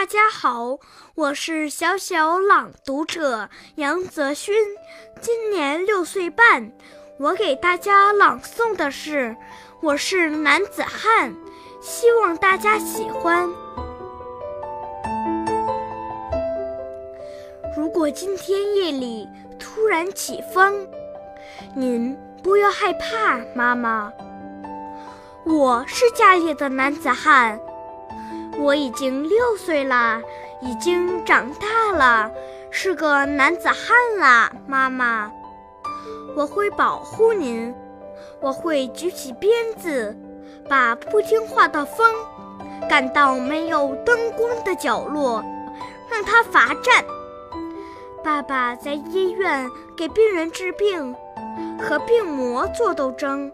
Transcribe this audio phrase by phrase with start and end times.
[0.00, 0.78] 大家好，
[1.14, 4.54] 我是小小朗读者杨泽勋，
[5.20, 6.72] 今年六岁半。
[7.18, 9.28] 我给大家朗诵的是
[9.82, 11.30] 《我是男子汉》，
[11.82, 13.46] 希望大家喜欢。
[17.76, 19.28] 如果今天夜里
[19.58, 20.88] 突然起风，
[21.74, 24.10] 您不要害怕，妈妈。
[25.44, 27.60] 我是家里的男子汉。
[28.60, 30.20] 我已经六岁了，
[30.60, 32.30] 已经长大了，
[32.70, 35.32] 是个男子汉了，妈妈。
[36.36, 37.74] 我会保护您，
[38.40, 40.14] 我会举起鞭子，
[40.68, 42.14] 把不听话的风
[42.88, 45.42] 赶到没有灯光的角落，
[46.10, 47.04] 让他罚站。
[48.22, 51.16] 爸爸在医院给病人治病，
[51.82, 53.50] 和病魔做斗争，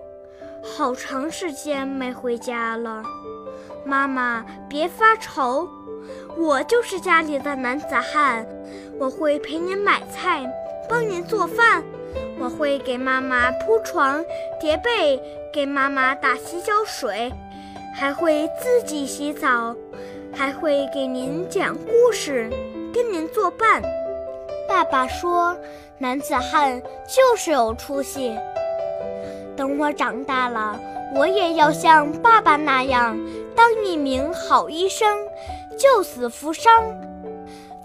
[0.63, 3.05] 好长时间没回家了。
[3.87, 5.69] 妈妈，别发愁，
[6.37, 8.45] 我就是家里的男子汉，
[8.99, 10.45] 我会陪您买菜，
[10.91, 11.85] 帮您做饭，
[12.37, 14.25] 我会给妈妈铺床
[14.61, 17.33] 叠被，给妈妈打洗脚水，
[17.95, 19.77] 还会自己洗澡，
[20.35, 22.51] 还会给您讲故事，
[22.93, 23.81] 跟您作伴。
[24.69, 25.57] 爸爸说，
[25.99, 28.37] 男子汉就是有出息。
[29.57, 30.79] 等我长大了。
[31.15, 33.17] 我也要像爸爸那样
[33.55, 35.09] 当一名好医生，
[35.79, 36.73] 救死扶伤。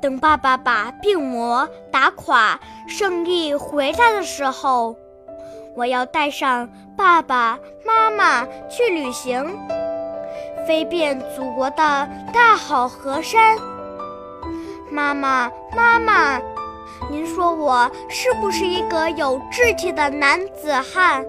[0.01, 4.95] 等爸爸把病魔打垮，胜利回来的时候，
[5.75, 9.55] 我要带上爸爸妈妈去旅行，
[10.65, 13.55] 飞遍祖国的大好河山。
[14.89, 16.41] 妈妈，妈妈，
[17.09, 21.23] 您说我是不是一个有志气的男子汉？